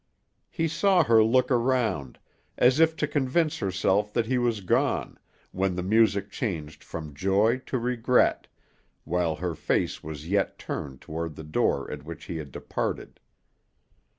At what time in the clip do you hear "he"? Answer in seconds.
0.49-0.67, 4.25-4.39, 12.25-12.37